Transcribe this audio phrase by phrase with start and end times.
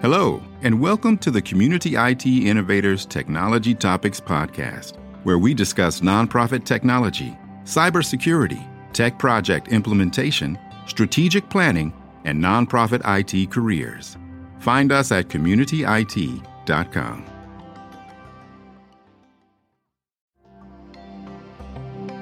[0.00, 6.64] Hello, and welcome to the Community IT Innovators Technology Topics Podcast, where we discuss nonprofit
[6.64, 10.56] technology, cybersecurity, tech project implementation,
[10.86, 11.92] strategic planning,
[12.24, 14.16] and nonprofit IT careers.
[14.60, 17.24] Find us at communityit.com.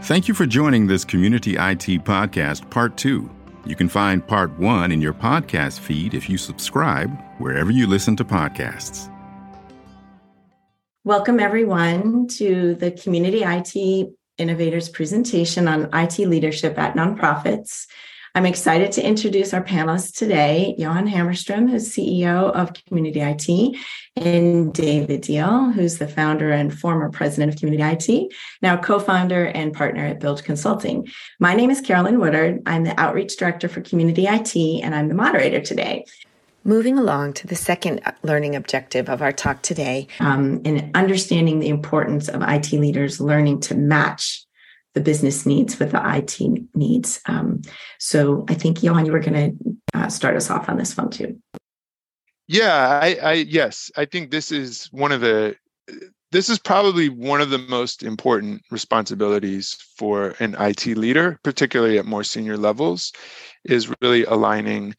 [0.04, 3.28] Thank you for joining this Community IT Podcast Part 2.
[3.66, 8.16] You can find part one in your podcast feed if you subscribe wherever you listen
[8.16, 9.12] to podcasts.
[11.04, 17.86] Welcome, everyone, to the Community IT Innovators presentation on IT leadership at nonprofits.
[18.36, 23.78] I'm excited to introduce our panelists today Johan Hammerstrom, who's CEO of Community IT,
[24.14, 29.46] and David Deal, who's the founder and former president of Community IT, now co founder
[29.46, 31.08] and partner at Build Consulting.
[31.40, 32.60] My name is Carolyn Woodard.
[32.66, 36.04] I'm the outreach director for Community IT, and I'm the moderator today.
[36.66, 40.08] Moving along to the second learning objective of our talk today.
[40.18, 44.44] Um, in understanding the importance of IT leaders learning to match
[44.92, 46.40] the business needs with the IT
[46.74, 47.20] needs.
[47.26, 47.62] Um,
[48.00, 51.10] so I think Johan, you were going to uh, start us off on this one
[51.10, 51.40] too.
[52.48, 55.54] Yeah, I, I yes, I think this is one of the
[56.32, 62.06] this is probably one of the most important responsibilities for an IT leader, particularly at
[62.06, 63.12] more senior levels,
[63.64, 64.96] is really aligning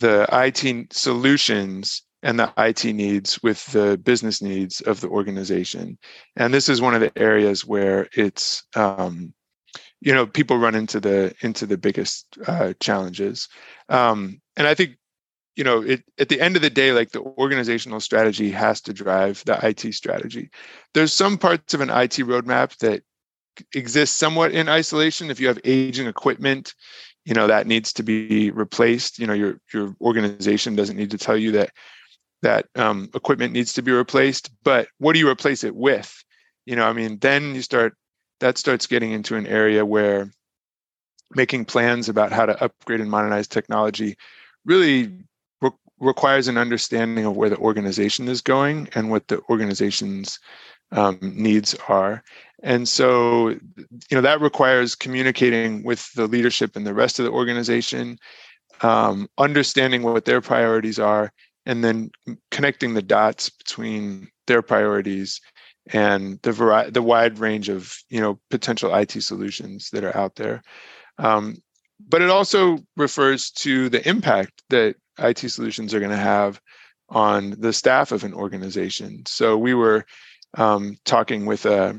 [0.00, 5.98] the IT solutions and the IT needs with the business needs of the organization.
[6.36, 9.32] And this is one of the areas where it's um,
[10.00, 13.48] you know people run into the into the biggest uh, challenges.
[13.88, 14.96] Um, and i think
[15.54, 18.92] you know it, at the end of the day like the organizational strategy has to
[18.92, 20.50] drive the it strategy.
[20.94, 23.02] There's some parts of an it roadmap that
[23.74, 25.30] exist somewhat in isolation.
[25.30, 26.74] If you have aging equipment
[27.26, 29.18] you know that needs to be replaced.
[29.18, 31.70] You know your your organization doesn't need to tell you that
[32.42, 36.24] that um, equipment needs to be replaced but what do you replace it with?
[36.64, 37.94] You know i mean then you start
[38.40, 40.30] that starts getting into an area where
[41.34, 44.16] making plans about how to upgrade and modernize technology
[44.64, 45.12] really
[45.60, 50.38] re- requires an understanding of where the organization is going and what the organization's
[50.92, 52.22] um, needs are
[52.62, 57.30] and so you know that requires communicating with the leadership and the rest of the
[57.30, 58.18] organization
[58.82, 61.32] um, understanding what their priorities are
[61.64, 62.10] and then
[62.50, 65.40] connecting the dots between their priorities
[65.92, 70.36] and the variety, the wide range of you know potential IT solutions that are out
[70.36, 70.62] there.
[71.18, 71.56] Um,
[72.08, 76.60] but it also refers to the impact that IT solutions are going to have
[77.08, 79.22] on the staff of an organization.
[79.26, 80.04] So we were
[80.54, 81.98] um, talking with a,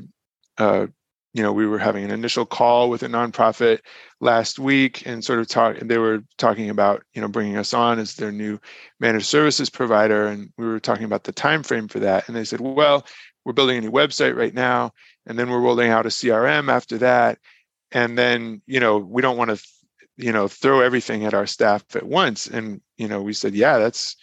[0.58, 0.88] a,
[1.34, 3.80] you know, we were having an initial call with a nonprofit
[4.20, 5.80] last week, and sort of talk.
[5.80, 8.58] and They were talking about you know bringing us on as their new
[9.00, 12.26] managed services provider, and we were talking about the time frame for that.
[12.28, 13.06] And they said, well,
[13.48, 14.92] we're building a new website right now
[15.24, 17.38] and then we're rolling out a crm after that
[17.92, 19.66] and then you know we don't want to
[20.18, 23.78] you know throw everything at our staff at once and you know we said yeah
[23.78, 24.16] that's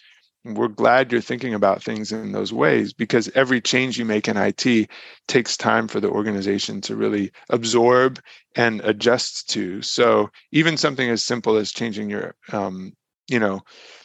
[0.54, 4.36] we're glad you're thinking about things in those ways because every change you make in
[4.36, 4.88] IT
[5.26, 8.20] takes time for the organization to really absorb
[8.54, 9.82] and adjust to.
[9.82, 12.92] So even something as simple as changing your, um,
[13.28, 13.62] you know,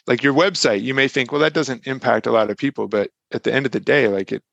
[0.07, 3.11] like your website, you may think, well, that doesn't impact a lot of people, but
[3.31, 4.43] at the end of the day, like it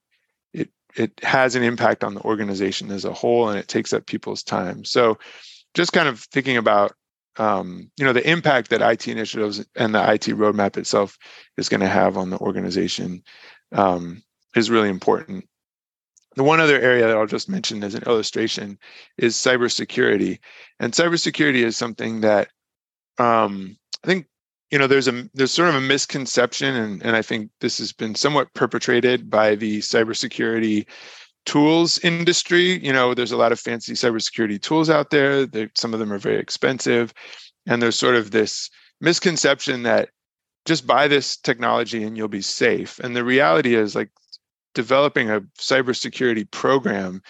[0.96, 4.42] it has an impact on the organization as a whole and it takes up people's
[4.42, 5.18] time so
[5.74, 6.92] just kind of thinking about
[7.38, 11.18] um, you know the impact that it initiatives and the it roadmap itself
[11.56, 13.22] is going to have on the organization
[13.72, 14.22] um,
[14.56, 15.48] is really important
[16.38, 18.78] the one other area that I'll just mention as an illustration
[19.16, 20.38] is cybersecurity.
[20.78, 22.48] And cybersecurity is something that
[23.18, 24.26] um, I think
[24.70, 27.90] you know there's a there's sort of a misconception and, and i think this has
[27.90, 30.86] been somewhat perpetrated by the cybersecurity
[31.48, 35.48] tools industry you know there's a lot of fancy cybersecurity tools out there.
[35.74, 37.14] Some of them are very expensive.
[37.66, 38.68] And there's sort of this
[39.00, 40.10] misconception that
[40.66, 42.98] just buy this technology and you'll be safe.
[42.98, 44.10] And the reality is like
[44.74, 47.22] developing a cybersecurity program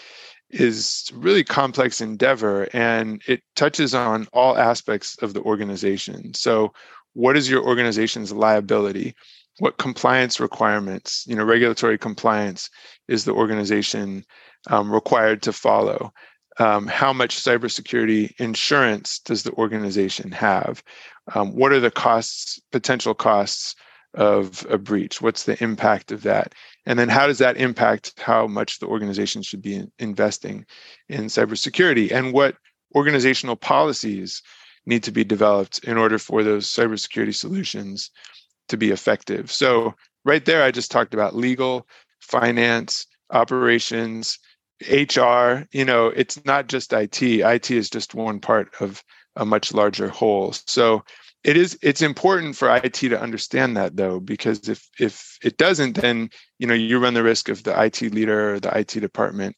[0.50, 6.34] is really complex endeavor and it touches on all aspects of the organization.
[6.34, 6.72] So
[7.12, 9.14] what is your organization's liability
[9.58, 12.70] what compliance requirements you know regulatory compliance
[13.08, 14.24] is the organization
[14.68, 16.12] um, required to follow?
[16.60, 20.82] Um, how much cybersecurity insurance does the organization have?
[21.34, 23.76] Um, what are the costs potential costs
[24.14, 25.22] of a breach?
[25.22, 26.54] What's the impact of that?
[26.86, 30.64] And then how does that impact how much the organization should be in investing
[31.08, 32.10] in cybersecurity?
[32.10, 32.56] And what
[32.94, 34.42] organizational policies
[34.86, 38.10] need to be developed in order for those cybersecurity solutions
[38.68, 39.50] to be effective.
[39.50, 39.94] So
[40.24, 41.86] right there, I just talked about legal,
[42.20, 44.38] finance, operations,
[44.82, 45.66] HR.
[45.72, 47.22] You know, it's not just IT.
[47.22, 49.02] IT is just one part of
[49.36, 50.52] a much larger whole.
[50.52, 51.04] So
[51.44, 56.00] it is it's important for IT to understand that though, because if if it doesn't,
[56.00, 59.56] then you know you run the risk of the IT leader or the IT department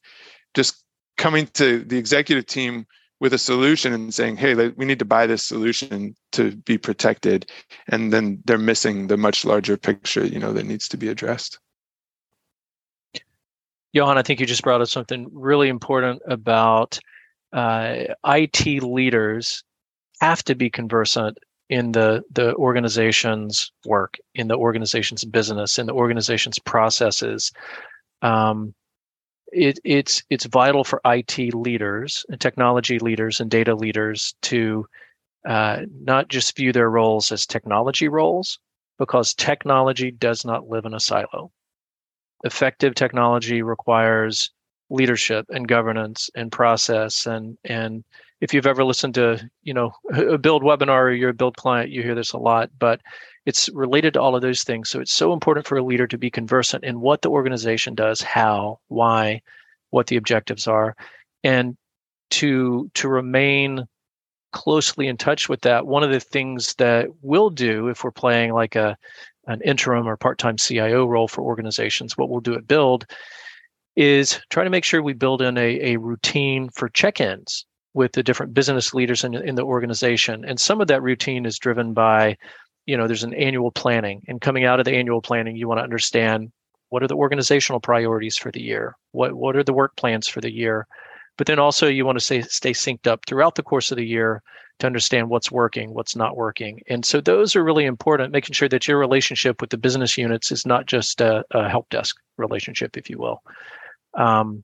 [0.53, 0.83] just
[1.17, 2.85] coming to the executive team
[3.21, 7.49] with a solution and saying, "Hey, we need to buy this solution to be protected,"
[7.87, 11.59] and then they're missing the much larger picture, you know, that needs to be addressed.
[13.93, 16.99] Johan, I think you just brought up something really important about
[17.53, 19.63] uh, IT leaders
[20.19, 21.37] have to be conversant
[21.69, 27.51] in the the organization's work, in the organization's business, in the organization's processes.
[28.23, 28.73] Um,
[29.51, 34.85] it, it's it's vital for IT leaders and technology leaders and data leaders to
[35.47, 38.59] uh, not just view their roles as technology roles,
[38.99, 41.51] because technology does not live in a silo.
[42.43, 44.51] Effective technology requires
[44.91, 47.25] leadership and governance and process.
[47.25, 48.03] And and
[48.41, 51.89] if you've ever listened to you know a build webinar or you're a build client
[51.89, 53.01] you hear this a lot but
[53.45, 54.89] it's related to all of those things.
[54.89, 58.21] So it's so important for a leader to be conversant in what the organization does
[58.21, 59.41] how why
[59.89, 60.95] what the objectives are
[61.43, 61.75] and
[62.31, 63.85] to to remain
[64.51, 65.87] closely in touch with that.
[65.87, 68.97] One of the things that we'll do if we're playing like a
[69.47, 73.07] an interim or part-time CIO role for organizations what we'll do at build
[73.95, 78.23] is try to make sure we build in a, a routine for check-ins with the
[78.23, 80.45] different business leaders in, in the organization.
[80.45, 82.37] And some of that routine is driven by
[82.85, 84.23] you know there's an annual planning.
[84.27, 86.51] And coming out of the annual planning you want to understand
[86.89, 88.95] what are the organizational priorities for the year?
[89.11, 90.87] What what are the work plans for the year?
[91.37, 94.05] But then also you want to stay stay synced up throughout the course of the
[94.05, 94.41] year
[94.79, 96.81] to understand what's working what's not working.
[96.87, 100.51] And so those are really important making sure that your relationship with the business units
[100.51, 103.43] is not just a, a help desk relationship if you will
[104.15, 104.63] um,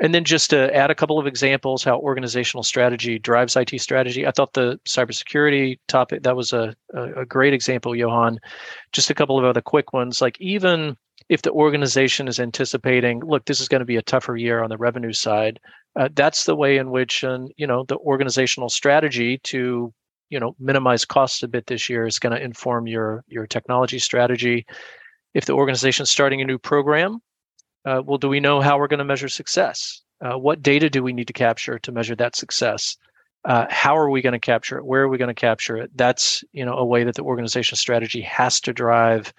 [0.00, 4.26] and then just to add a couple of examples how organizational strategy drives IT strategy.
[4.26, 8.38] I thought the cybersecurity topic that was a, a, great example, Johan.
[8.92, 10.96] Just a couple of other quick ones, like even
[11.28, 14.70] if the organization is anticipating, look, this is going to be a tougher year on
[14.70, 15.60] the revenue side,
[15.98, 19.92] uh, that's the way in which, and you know, the organizational strategy to,
[20.30, 23.98] you know, minimize costs a bit this year is going to inform your your technology
[23.98, 24.64] strategy.
[25.34, 27.20] If the organization is starting a new program,
[27.84, 30.02] uh, well, do we know how we're going to measure success?
[30.20, 32.96] Uh, what data do we need to capture to measure that success?
[33.44, 34.84] Uh, how are we going to capture it?
[34.84, 35.90] Where are we going to capture it?
[35.96, 39.32] That's you know a way that the organization strategy has to drive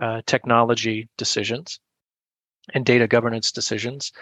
[0.00, 1.80] uh, technology decisions
[2.72, 4.12] and data governance decisions.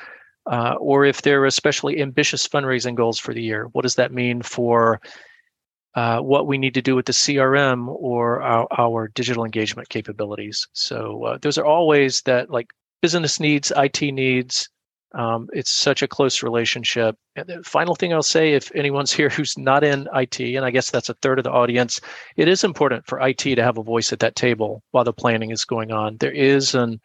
[0.51, 4.13] Uh, or if there are especially ambitious fundraising goals for the year, what does that
[4.13, 4.99] mean for
[5.95, 10.69] uh, what we need to do with the CRM or our, our digital engagement capabilities.
[10.73, 12.69] So uh, those are all ways that like
[13.01, 14.69] business needs, IT needs.
[15.15, 17.17] Um, it's such a close relationship.
[17.35, 20.71] And the final thing I'll say, if anyone's here who's not in IT, and I
[20.71, 22.01] guess that's a third of the audience,
[22.37, 25.51] it is important for IT to have a voice at that table while the planning
[25.51, 26.17] is going on.
[26.19, 27.01] There is an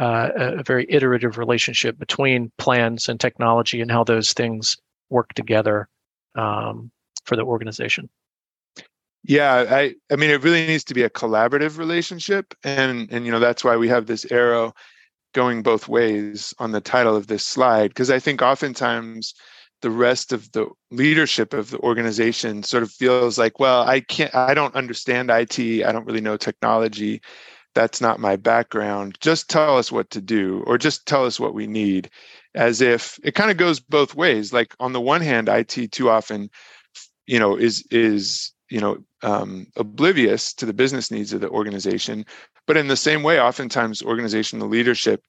[0.00, 4.78] uh, a very iterative relationship between plans and technology and how those things
[5.10, 5.86] work together
[6.34, 6.90] um,
[7.26, 8.08] for the organization.
[9.24, 13.30] Yeah, I I mean it really needs to be a collaborative relationship and and you
[13.30, 14.72] know that's why we have this arrow
[15.32, 19.34] going both ways on the title of this slide because I think oftentimes
[19.82, 24.34] the rest of the leadership of the organization sort of feels like, well, I can't,
[24.34, 27.20] I don't understand IT, I don't really know technology.
[27.74, 29.18] That's not my background.
[29.20, 32.10] Just tell us what to do, or just tell us what we need,
[32.54, 34.52] as if it kind of goes both ways.
[34.52, 36.50] Like on the one hand, IT too often,
[37.26, 42.26] you know, is is you know um, oblivious to the business needs of the organization
[42.66, 45.24] but in the same way, oftentimes organizational leadership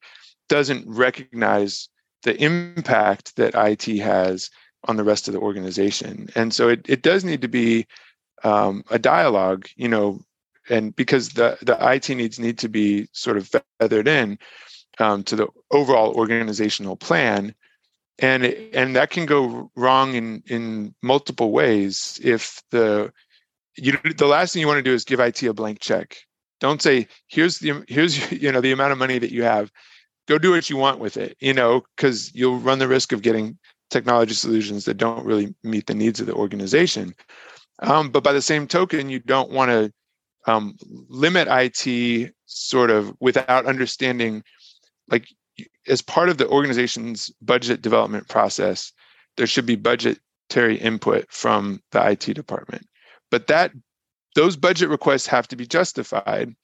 [0.50, 1.90] doesn't recognize
[2.24, 4.50] the impact that IT has
[4.86, 6.30] on the rest of the organization.
[6.36, 7.88] And so it, it does need to be
[8.44, 10.22] um, a dialogue, you know,
[10.70, 13.50] and because the, the IT needs need to be sort of
[13.80, 14.38] feathered in
[15.00, 17.54] um, to the overall organizational plan.
[18.20, 23.12] And and that can go wrong in in multiple ways if the
[23.76, 26.18] you the last thing you want to do is give IT a blank check
[26.60, 29.72] don't say here's the here's you know the amount of money that you have.
[30.28, 33.22] Go do what you want with it, you know, because you'll run the risk of
[33.22, 33.58] getting
[33.90, 37.14] technology solutions that don't really meet the needs of the organization.
[37.80, 39.92] Um, but by the same token, you don't want to
[40.46, 40.76] um,
[41.10, 44.44] limit IT sort of without understanding,
[45.10, 45.28] like
[45.88, 48.92] as part of the organization's budget development process,
[49.38, 52.88] there should be budgetary input from the IT department.
[53.32, 53.72] But that
[54.36, 56.56] those budget requests have to be justified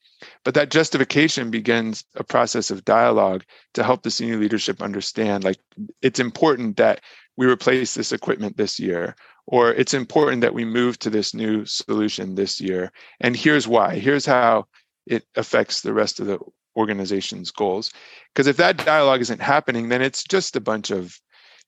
[0.43, 5.57] but that justification begins a process of dialogue to help the senior leadership understand like
[6.01, 7.01] it's important that
[7.37, 9.15] we replace this equipment this year
[9.51, 12.91] or it's important that we move to this new solution this year.
[13.19, 13.97] And here's why.
[13.97, 14.67] Here's how
[15.07, 16.37] it affects the rest of the
[16.75, 17.91] organization's goals.
[18.31, 21.19] Because if that dialogue isn't happening then it's just a bunch of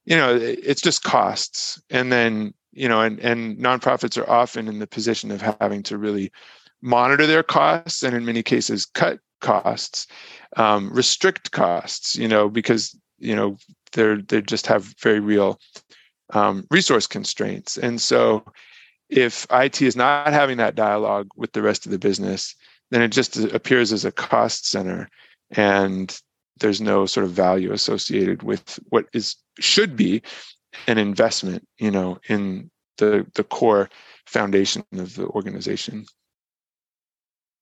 [0.05, 1.81] you know it's just costs.
[1.89, 5.97] And then you know and and nonprofits are often in the position of having to
[5.97, 6.31] really
[6.81, 10.07] monitor their costs and in many cases cut costs
[10.57, 13.57] um, restrict costs you know because you know
[13.93, 15.59] they're they just have very real
[16.33, 17.77] um, resource constraints.
[17.77, 18.43] And so
[19.09, 22.55] if it is not having that dialogue with the rest of the business
[22.91, 25.09] then it just appears as a cost center
[25.51, 26.19] and
[26.59, 30.21] there's no sort of value associated with what is should be
[30.87, 33.89] an investment you know in the the core
[34.25, 36.05] foundation of the organization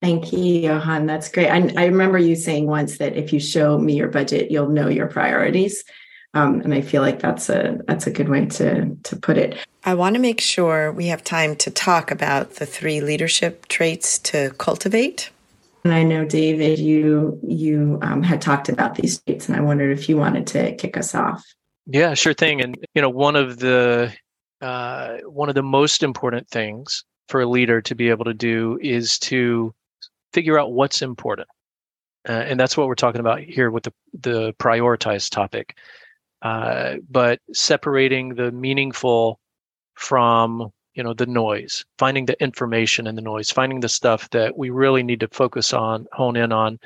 [0.02, 1.08] Thank you, Johan.
[1.08, 1.50] That's great.
[1.50, 4.88] I, I, remember you saying once that if you show me your budget, you'll know
[4.88, 5.84] your priorities.
[6.34, 9.58] Um, and I feel like that's a that's a good way to to put it.
[9.84, 14.20] I want to make sure we have time to talk about the three leadership traits
[14.20, 15.32] to cultivate.
[15.84, 19.98] And I know, David, you you um, had talked about these traits, and I wondered
[19.98, 21.44] if you wanted to kick us off.
[21.86, 22.62] Yeah, sure thing.
[22.62, 24.14] And you know, one of the
[24.62, 28.78] uh, one of the most important things for a leader to be able to do
[28.82, 29.74] is to
[30.34, 31.48] figure out what's important.
[32.28, 35.78] Uh, and that's what we're talking about here with the, the prioritized topic.
[36.42, 39.40] Uh, but separating the meaningful
[39.96, 44.58] from you know the noise finding the information in the noise finding the stuff that
[44.58, 46.80] we really need to focus on hone in on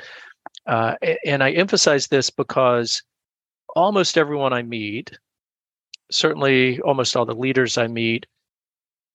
[0.67, 0.95] uh,
[1.25, 3.03] and i emphasize this because
[3.75, 5.17] almost everyone i meet
[6.11, 8.25] certainly almost all the leaders i meet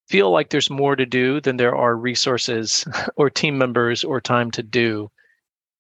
[0.09, 2.87] feel like there's more to do than there are resources
[3.17, 5.11] or team members or time to do.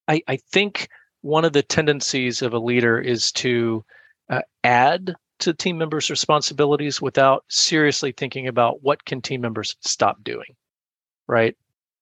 [0.07, 0.89] I, I think
[1.23, 3.85] one of the tendencies of a leader is to
[4.31, 10.23] uh, add to team members' responsibilities without seriously thinking about what can team members stop
[10.23, 10.57] doing,
[11.27, 11.57] right?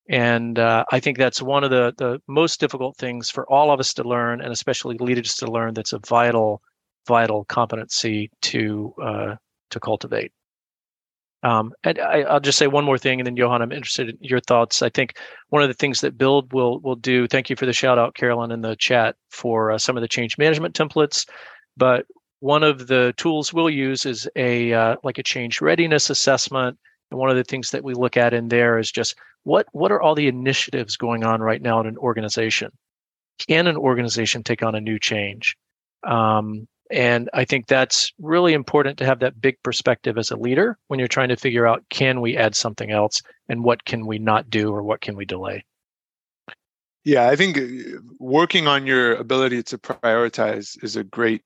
[0.09, 3.81] And uh, I think that's one of the the most difficult things for all of
[3.81, 5.75] us to learn, and especially leaders to learn.
[5.75, 6.63] That's a vital,
[7.07, 9.35] vital competency to uh,
[9.71, 10.33] to cultivate.
[11.43, 14.19] Um, and I, will just say one more thing, and then Johan, I'm interested in
[14.21, 14.83] your thoughts.
[14.83, 15.19] I think
[15.51, 17.27] one of the things that Build will will do.
[17.27, 20.09] Thank you for the shout out, Carolyn, in the chat for uh, some of the
[20.09, 21.29] change management templates.
[21.77, 22.07] But
[22.41, 26.79] one of the tools we'll use is a uh, like a change readiness assessment.
[27.11, 29.93] And one of the things that we look at in there is just what what
[29.93, 32.71] are all the initiatives going on right now in an organization?
[33.49, 35.57] Can an organization take on a new change?
[36.07, 40.79] Um, and I think that's really important to have that big perspective as a leader
[40.87, 44.19] when you're trying to figure out can we add something else and what can we
[44.19, 45.65] not do or what can we delay.
[47.05, 51.43] Yeah, I think uh, working on your ability to prioritize is a great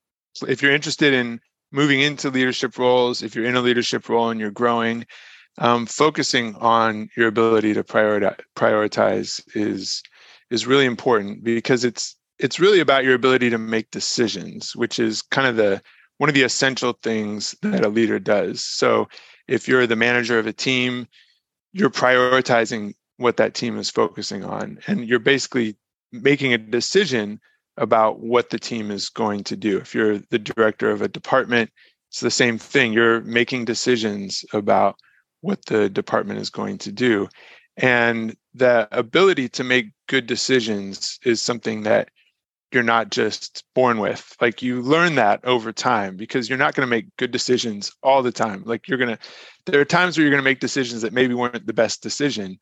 [0.47, 1.41] if you're interested in
[1.73, 5.07] moving into leadership roles, if you're in a leadership role and you're growing,
[5.59, 10.03] um, focusing on your ability to prioritize, is
[10.51, 15.23] is really important because it's it's really about your ability to make decisions, which is
[15.23, 15.83] kind of the
[16.19, 18.63] one of the essential things that a leader does.
[18.63, 19.09] So
[19.49, 21.07] if you're the manager of a team,
[21.73, 25.77] you're prioritizing what that team is focusing on and you're basically
[26.13, 27.41] making a decision
[27.77, 29.79] about what the team is going to do.
[29.79, 31.71] If you're the director of a department,
[32.09, 32.93] it's the same thing.
[32.93, 34.97] You're making decisions about
[35.41, 37.29] what the department is going to do.
[37.77, 42.11] And the ability to make good decisions is something that
[42.73, 44.37] you're not just born with.
[44.41, 48.23] Like you learn that over time because you're not going to make good decisions all
[48.23, 48.63] the time.
[48.65, 49.19] Like you're going to,
[49.67, 52.59] there are times where you're going to make decisions that maybe weren't the best decision.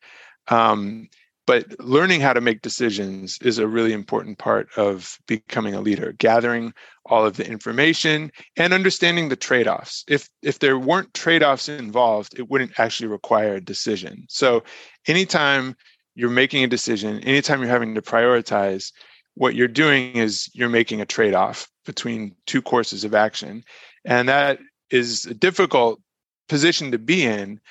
[0.47, 1.09] Um,
[1.49, 6.13] but learning how to make decisions is a really important part of becoming a leader
[6.19, 6.73] gathering
[7.05, 12.49] all of the information and understanding the trade-offs if if there weren't trade-offs involved it
[12.49, 14.63] wouldn't actually require a decision so
[15.07, 15.75] anytime
[16.15, 18.91] you're making a decision anytime you're having to prioritize
[19.39, 23.63] what you're doing is you're making a trade off between two courses of action.
[24.03, 24.59] And that
[24.91, 26.01] is a difficult
[26.49, 27.61] position to be in.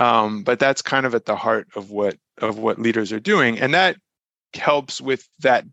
[0.00, 3.58] Um, but that's kind of at the heart of what of what leaders are doing.
[3.58, 3.96] And that
[4.54, 5.64] helps with that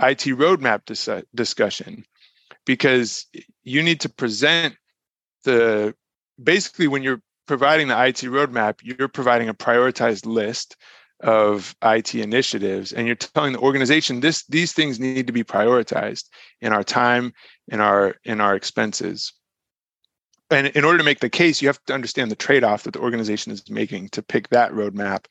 [0.00, 2.04] IT roadmap dis- discussion
[2.64, 3.26] because
[3.64, 4.76] you need to present
[5.44, 5.94] the
[6.42, 10.76] basically when you're providing the IT roadmap, you're providing a prioritized list
[11.20, 16.26] of IT initiatives and you're telling the organization this these things need to be prioritized
[16.60, 17.32] in our time
[17.66, 19.32] in our in our expenses
[20.48, 23.00] and in order to make the case you have to understand the trade-off that the
[23.00, 25.24] organization is making to pick that roadmap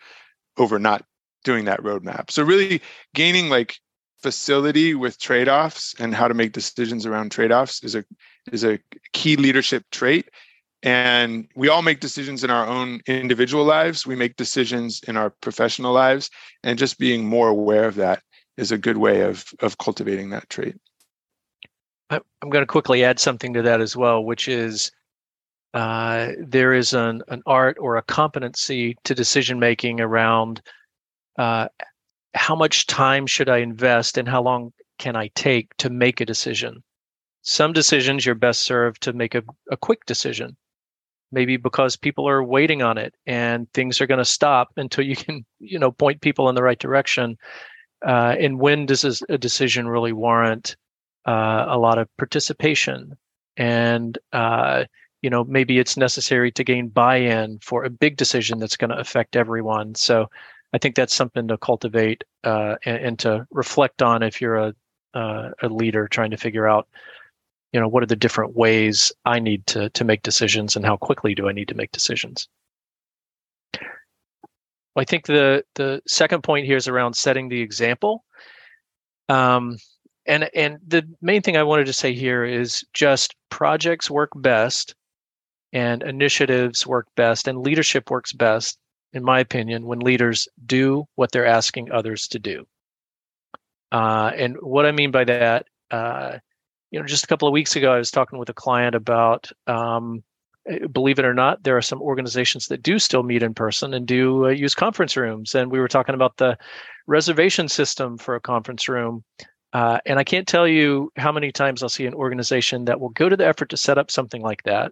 [0.57, 1.05] over not
[1.43, 2.31] doing that roadmap.
[2.31, 2.81] So really
[3.13, 3.79] gaining like
[4.21, 8.03] facility with trade-offs and how to make decisions around trade-offs is a
[8.51, 8.79] is a
[9.13, 10.29] key leadership trait.
[10.83, 14.05] And we all make decisions in our own individual lives.
[14.05, 16.29] We make decisions in our professional lives.
[16.63, 18.21] And just being more aware of that
[18.57, 20.75] is a good way of of cultivating that trait.
[22.09, 24.91] I'm going to quickly add something to that as well which is
[25.77, 30.59] uh, there is an, an art or a competency to decision making around
[31.37, 31.67] uh,
[32.33, 36.25] how much time should I invest and how long can I take to make a
[36.25, 36.83] decision?
[37.43, 40.57] Some decisions you're best served to make a, a quick decision,
[41.31, 45.15] maybe because people are waiting on it and things are going to stop until you
[45.15, 47.37] can, you know, point people in the right direction.
[48.03, 50.75] Uh, and when does a decision really warrant
[51.27, 53.15] uh, a lot of participation?
[53.57, 54.85] And uh,
[55.27, 58.97] you know, maybe it's necessary to gain buy-in for a big decision that's going to
[58.97, 59.93] affect everyone.
[59.93, 60.29] So
[60.71, 64.73] I think that's something to cultivate uh, and, and, to reflect on if you're a
[65.13, 66.87] uh, a leader trying to figure out,
[67.73, 70.95] you know, what are the different ways I need to to make decisions and how
[70.95, 72.47] quickly do I need to make decisions.
[74.95, 78.23] I think the the second point here is around setting the example.
[79.27, 79.75] Um,
[80.25, 84.95] and and the main thing I wanted to say here is just projects work best,
[85.77, 88.79] and initiatives work best, and leadership works best
[89.13, 92.65] in my opinion, when leaders do what they're asking others to do.
[93.91, 96.37] Uh, and what I mean by that, uh,
[96.91, 99.49] you know, just a couple of weeks ago, I was talking with a client about,
[99.65, 100.23] um,
[100.67, 103.93] eh, believe it or not, there are some organizations that do still meet in person
[103.93, 105.55] and do uh, use conference rooms.
[105.55, 106.57] And we were talking about the
[107.07, 109.23] reservation system for a conference room.
[109.73, 113.09] Uh, and I can't tell you how many times I'll see an organization that will
[113.09, 114.91] go to the effort to set up something like that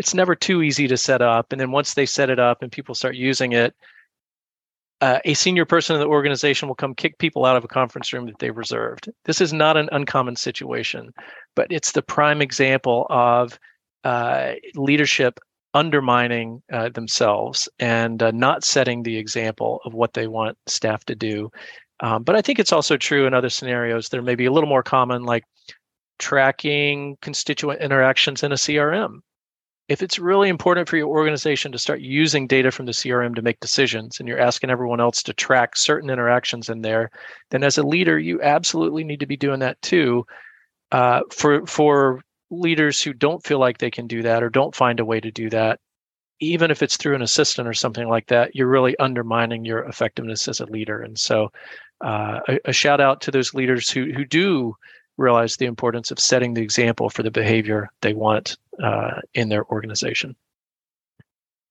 [0.00, 1.52] it's never too easy to set up.
[1.52, 3.74] And then once they set it up and people start using it,
[5.02, 8.10] uh, a senior person in the organization will come kick people out of a conference
[8.10, 9.10] room that they've reserved.
[9.26, 11.12] This is not an uncommon situation,
[11.54, 13.58] but it's the prime example of
[14.02, 15.38] uh, leadership
[15.74, 21.14] undermining uh, themselves and uh, not setting the example of what they want staff to
[21.14, 21.50] do.
[22.00, 24.68] Um, but I think it's also true in other scenarios There may be a little
[24.68, 25.44] more common, like
[26.18, 29.20] tracking constituent interactions in a CRM
[29.90, 33.42] if it's really important for your organization to start using data from the CRM to
[33.42, 37.10] make decisions and you're asking everyone else to track certain interactions in there,
[37.50, 40.24] then as a leader, you absolutely need to be doing that too.
[40.92, 45.00] Uh, for for leaders who don't feel like they can do that or don't find
[45.00, 45.80] a way to do that,
[46.38, 50.46] even if it's through an assistant or something like that, you're really undermining your effectiveness
[50.46, 51.02] as a leader.
[51.02, 51.48] And so,
[52.00, 54.76] uh, a, a shout out to those leaders who who do
[55.20, 59.64] realize the importance of setting the example for the behavior they want uh, in their
[59.66, 60.34] organization.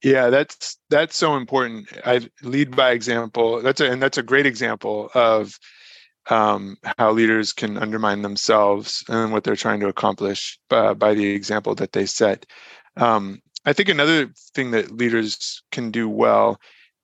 [0.03, 1.89] Yeah, that's that's so important.
[2.05, 3.61] I lead by example.
[3.61, 5.59] That's a and that's a great example of
[6.29, 11.27] um, how leaders can undermine themselves and what they're trying to accomplish uh, by the
[11.27, 12.45] example that they set.
[12.95, 16.59] Um, I think another thing that leaders can do well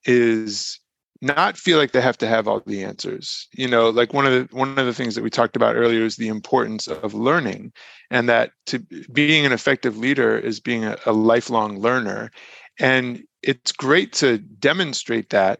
[0.06, 0.80] is
[1.22, 3.48] not feel like they have to have all the answers.
[3.54, 6.04] You know like one of the one of the things that we talked about earlier
[6.04, 7.72] is the importance of learning
[8.12, 8.80] and that to
[9.12, 12.32] being an effective leader is being a, a lifelong learner.
[12.80, 15.60] And it's great to demonstrate that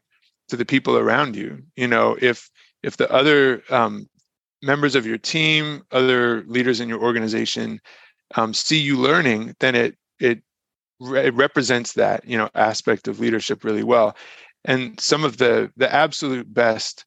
[0.50, 1.64] to the people around you.
[1.76, 2.50] You know if
[2.84, 4.10] if the other um,
[4.62, 7.80] members of your team other leaders in your organization
[8.36, 10.42] um, see you learning then it it
[11.02, 14.16] it represents that you know aspect of leadership really well
[14.66, 17.06] and some of the the absolute best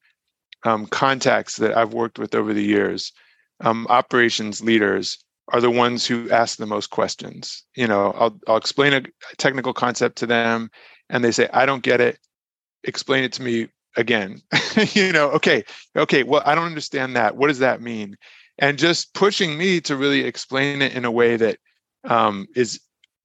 [0.63, 3.13] um, contacts that I've worked with over the years,
[3.61, 5.17] um, operations leaders
[5.51, 7.63] are the ones who ask the most questions.
[7.75, 9.03] You know, I'll I'll explain a
[9.37, 10.69] technical concept to them,
[11.09, 12.19] and they say, "I don't get it.
[12.83, 14.41] Explain it to me again."
[14.93, 15.63] you know, okay,
[15.95, 16.23] okay.
[16.23, 17.35] Well, I don't understand that.
[17.35, 18.17] What does that mean?
[18.57, 21.57] And just pushing me to really explain it in a way that
[22.03, 22.79] um, is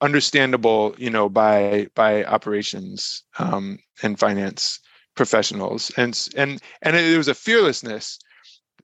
[0.05, 4.79] understandable, you know, by by operations um, and finance
[5.17, 8.19] professionals, and and and it was a fearlessness,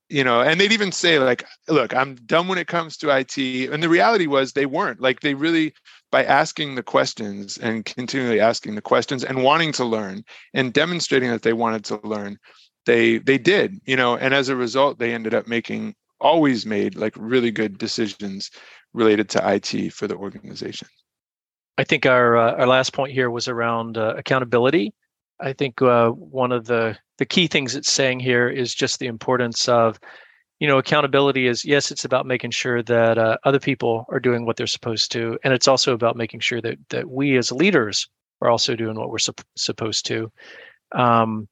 [0.08, 0.40] you know.
[0.40, 3.36] And they'd even say like, "Look, I'm dumb when it comes to IT,"
[3.70, 5.00] and the reality was they weren't.
[5.00, 5.74] Like they really,
[6.10, 11.30] by asking the questions and continually asking the questions and wanting to learn and demonstrating
[11.30, 12.38] that they wanted to learn,
[12.86, 14.16] they they did, you know.
[14.16, 18.50] And as a result, they ended up making always made like really good decisions
[18.92, 20.88] related to IT for the organization.
[21.78, 24.92] I think our uh, our last point here was around uh, accountability.
[25.40, 29.06] I think uh, one of the the key things it's saying here is just the
[29.06, 29.98] importance of,
[30.58, 34.44] you know, accountability is yes, it's about making sure that uh, other people are doing
[34.46, 38.08] what they're supposed to, and it's also about making sure that that we as leaders
[38.42, 40.30] are also doing what we're sup- supposed to.
[40.92, 41.48] Um,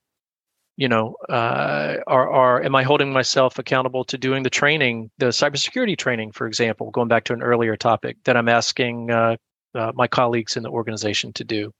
[0.76, 5.26] you know, uh, are, are am I holding myself accountable to doing the training, the
[5.26, 9.36] cybersecurity training, for example, going back to an earlier topic that I'm asking uh,
[9.78, 11.72] uh, my colleagues in the organization to do?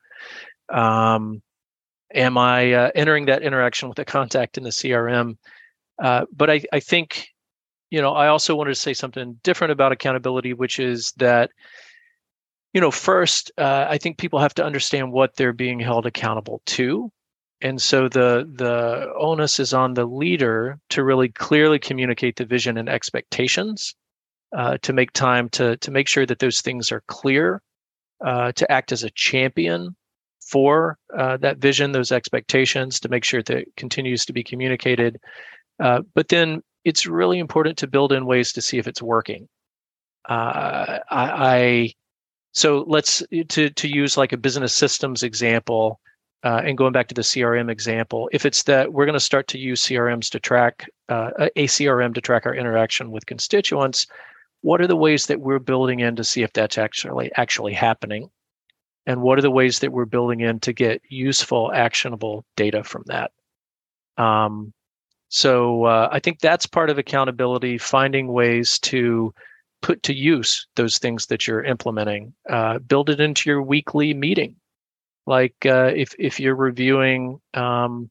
[0.73, 1.43] Um,
[2.15, 5.37] am I uh, entering that interaction with a contact in the CRM?
[6.03, 7.29] Uh, but I, I think,
[7.91, 11.51] you know, I also wanted to say something different about accountability, which is that,
[12.73, 16.63] you know, first, uh, I think people have to understand what they're being held accountable
[16.67, 17.11] to
[17.61, 22.79] and so the the onus is on the leader to really clearly communicate the vision
[22.79, 23.95] and expectations
[24.57, 27.61] uh, to make time to to make sure that those things are clear
[28.25, 29.95] uh, to act as a champion
[30.41, 35.19] for uh, that vision those expectations to make sure that it continues to be communicated.
[35.81, 39.49] Uh, but then it's really important to build in ways to see if it's working.
[40.29, 41.93] Uh, I, I
[42.53, 46.01] so let's to to use like a business systems example
[46.45, 49.49] uh, and going back to the CRM example, if it's that we're going to start
[49.49, 54.07] to use CRMs to track a CRM to track our interaction with constituents,
[54.63, 58.31] what are the ways that we're building in to see if that's actually actually happening,
[59.07, 63.05] and what are the ways that we're building in to get useful, actionable data from
[63.07, 63.33] that?
[64.17, 64.73] Um,
[65.29, 69.33] so uh, I think that's part of accountability, finding ways to
[69.83, 72.35] put to use those things that you're implementing.
[72.49, 74.57] Uh, build it into your weekly meeting
[75.29, 78.11] like uh, if if you're reviewing um,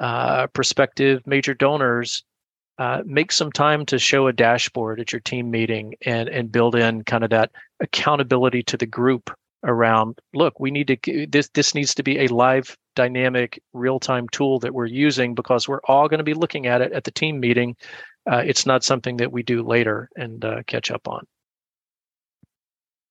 [0.00, 2.24] uh, prospective major donors,
[2.80, 6.74] uh, make some time to show a dashboard at your team meeting and and build
[6.74, 9.30] in kind of that accountability to the group
[9.64, 10.18] around.
[10.32, 14.60] Look, we need to this this needs to be a live, dynamic, real time tool
[14.60, 17.38] that we're using because we're all going to be looking at it at the team
[17.38, 17.76] meeting.
[18.30, 21.26] Uh, it's not something that we do later and uh, catch up on.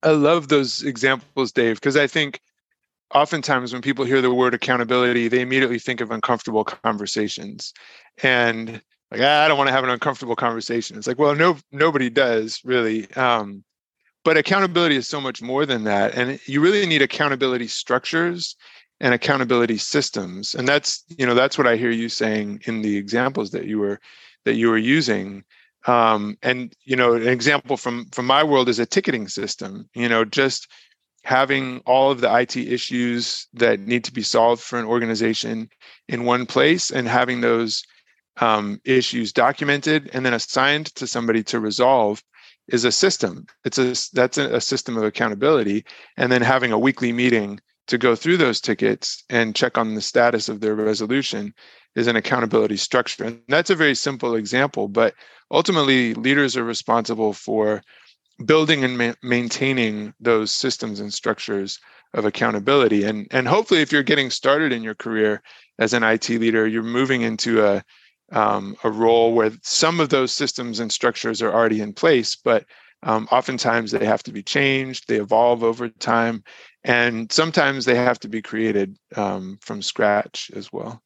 [0.01, 2.39] I love those examples, Dave, because I think
[3.13, 7.71] oftentimes when people hear the word accountability, they immediately think of uncomfortable conversations.
[8.23, 10.97] And like, ah, I don't want to have an uncomfortable conversation.
[10.97, 13.11] It's like, well, no, nobody does really.
[13.13, 13.63] Um,
[14.23, 16.13] but accountability is so much more than that.
[16.15, 18.55] And you really need accountability structures
[18.99, 20.53] and accountability systems.
[20.53, 23.79] And that's, you know, that's what I hear you saying in the examples that you
[23.79, 23.99] were
[24.45, 25.43] that you were using.
[25.87, 29.89] Um, and you know, an example from from my world is a ticketing system.
[29.93, 30.67] You know, just
[31.23, 35.69] having all of the IT issues that need to be solved for an organization
[36.07, 37.83] in one place and having those
[38.39, 42.23] um, issues documented and then assigned to somebody to resolve
[42.67, 43.45] is a system.
[43.65, 45.85] It's a that's a, system of accountability,
[46.17, 50.01] and then having a weekly meeting to go through those tickets and check on the
[50.01, 51.53] status of their resolution
[51.95, 53.23] is an accountability structure.
[53.23, 55.15] And that's a very simple example, but
[55.49, 57.81] ultimately leaders are responsible for
[58.45, 61.79] building and ma- maintaining those systems and structures
[62.13, 65.43] of accountability and and hopefully if you're getting started in your career
[65.77, 67.83] as an IT leader you're moving into a
[68.31, 72.65] um, a role where some of those systems and structures are already in place but
[73.03, 76.43] um, oftentimes they have to be changed they evolve over time
[76.83, 81.01] and sometimes they have to be created um, from scratch as well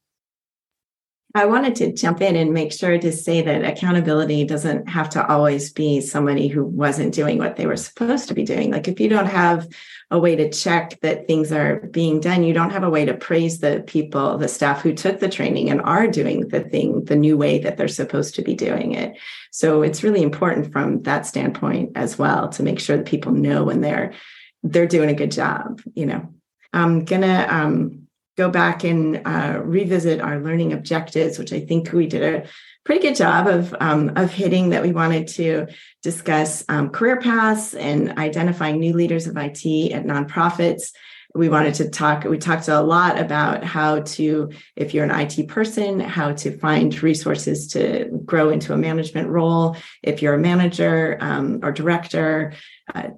[1.35, 5.27] I wanted to jump in and make sure to say that accountability doesn't have to
[5.27, 8.69] always be somebody who wasn't doing what they were supposed to be doing.
[8.71, 9.67] Like if you don't have
[10.11, 13.15] a way to check that things are being done, you don't have a way to
[13.15, 17.15] praise the people, the staff who took the training and are doing the thing the
[17.15, 19.17] new way that they're supposed to be doing it.
[19.49, 23.63] So it's really important from that standpoint as well to make sure that people know
[23.63, 24.13] when they're
[24.61, 26.29] they're doing a good job, you know.
[26.73, 28.02] I'm gonna um
[28.37, 32.47] go back and uh, revisit our learning objectives, which I think we did a
[32.83, 34.69] pretty good job of um, of hitting.
[34.69, 35.67] That we wanted to
[36.01, 40.91] discuss um, career paths and identifying new leaders of IT at nonprofits.
[41.35, 42.25] We wanted to talk.
[42.25, 47.01] We talked a lot about how to, if you're an IT person, how to find
[47.01, 49.75] resources to grow into a management role.
[50.03, 52.53] If you're a manager um, or director,
[52.93, 53.09] uh,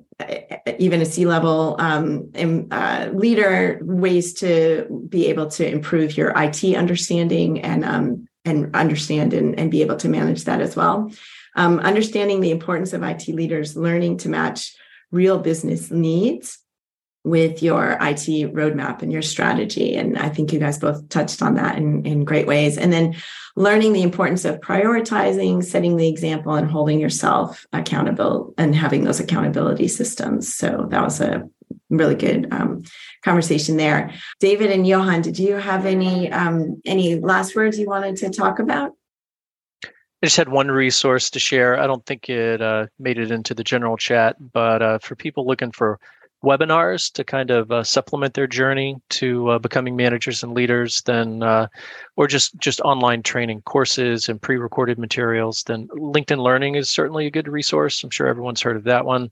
[0.80, 2.32] even a C-level um,
[2.72, 9.34] uh, leader, ways to be able to improve your IT understanding and um, and understand
[9.34, 11.12] and, and be able to manage that as well.
[11.56, 14.76] Um, understanding the importance of IT leaders learning to match
[15.12, 16.60] real business needs
[17.26, 19.96] with your IT roadmap and your strategy.
[19.96, 22.78] And I think you guys both touched on that in, in great ways.
[22.78, 23.16] And then
[23.56, 29.20] learning the importance of prioritizing, setting the example, and holding yourself accountable and having those
[29.20, 30.54] accountability systems.
[30.54, 31.50] So that was a
[31.90, 32.84] really good um,
[33.24, 34.14] conversation there.
[34.40, 38.60] David and Johan, did you have any um, any last words you wanted to talk
[38.60, 38.92] about?
[39.84, 41.80] I just had one resource to share.
[41.80, 45.48] I don't think it uh, made it into the general chat, but uh, for people
[45.48, 46.00] looking for
[46.46, 51.44] webinars to kind of uh, supplement their journey to uh, becoming managers and leaders, then
[51.44, 51.68] uh,
[52.16, 57.32] or just just online training courses and pre-recorded materials, then LinkedIn Learning is certainly a
[57.32, 58.04] good resource.
[58.04, 59.30] I'm sure everyone's heard of that one.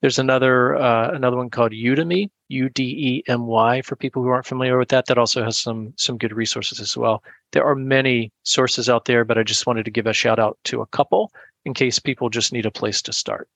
[0.00, 4.28] There's another uh, another one called Udemy, U D E M Y, for people who
[4.28, 5.06] aren't familiar with that.
[5.06, 7.22] That also has some some good resources as well.
[7.52, 10.56] There are many sources out there, but I just wanted to give a shout out
[10.64, 11.32] to a couple
[11.64, 13.48] in case people just need a place to start.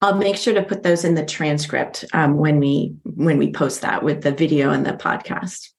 [0.00, 3.80] I'll make sure to put those in the transcript um, when we when we post
[3.82, 5.70] that with the video and the podcast.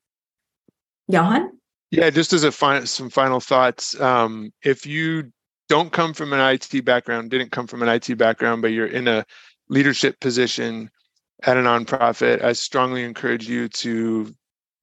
[1.08, 1.52] Johan?
[1.92, 4.00] Yeah, just as a final some final thoughts.
[4.00, 5.32] Um, if you
[5.70, 9.08] don't come from an IT background, didn't come from an IT background, but you're in
[9.08, 9.26] a
[9.70, 10.90] leadership position
[11.44, 14.34] at a nonprofit, I strongly encourage you to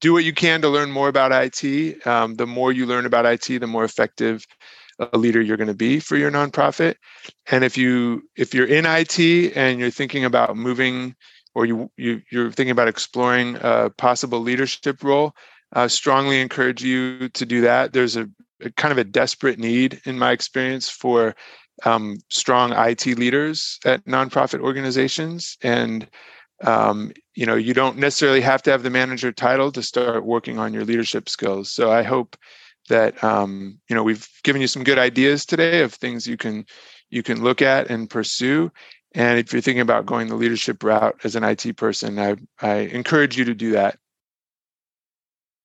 [0.01, 2.05] do what you can to learn more about IT.
[2.05, 4.45] Um, the more you learn about IT, the more effective
[4.99, 6.95] a leader you're going to be for your nonprofit.
[7.51, 11.15] And if you if you're in IT and you're thinking about moving
[11.55, 15.33] or you, you you're thinking about exploring a possible leadership role,
[15.73, 17.93] I strongly encourage you to do that.
[17.93, 18.29] There's a,
[18.61, 21.35] a kind of a desperate need in my experience for
[21.85, 25.57] um, strong IT leaders at nonprofit organizations.
[25.61, 26.09] And
[26.63, 30.57] um, you know, you don't necessarily have to have the manager title to start working
[30.57, 31.71] on your leadership skills.
[31.71, 32.35] So I hope
[32.87, 36.65] that um, you know we've given you some good ideas today of things you can
[37.09, 38.71] you can look at and pursue.
[39.13, 42.75] And if you're thinking about going the leadership route as an IT person, I, I
[42.75, 43.97] encourage you to do that.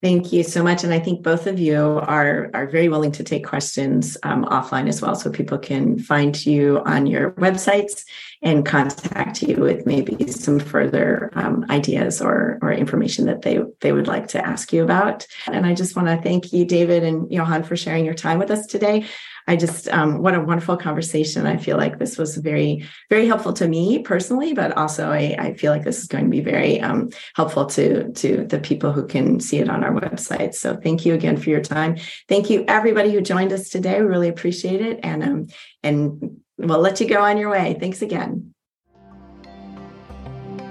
[0.03, 0.83] Thank you so much.
[0.83, 4.89] And I think both of you are, are very willing to take questions um, offline
[4.89, 5.15] as well.
[5.15, 8.05] So people can find you on your websites
[8.43, 13.93] and contact you with maybe some further um, ideas or, or information that they, they
[13.93, 15.25] would like to ask you about.
[15.47, 18.51] And I just want to thank you, David and Johan, for sharing your time with
[18.51, 19.07] us today.
[19.47, 21.47] I just, um, what a wonderful conversation.
[21.47, 25.55] I feel like this was very, very helpful to me personally, but also I, I
[25.55, 29.07] feel like this is going to be very um, helpful to, to the people who
[29.07, 30.55] can see it on our website.
[30.55, 31.97] So thank you again for your time.
[32.29, 34.01] Thank you everybody who joined us today.
[34.01, 35.01] We really appreciate it.
[35.03, 35.47] And, um,
[35.83, 37.77] and we'll let you go on your way.
[37.81, 38.55] Thanks again.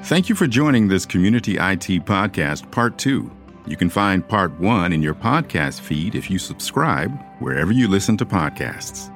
[0.03, 3.29] Thank you for joining this Community IT Podcast Part 2.
[3.67, 8.17] You can find Part 1 in your podcast feed if you subscribe wherever you listen
[8.17, 9.11] to podcasts.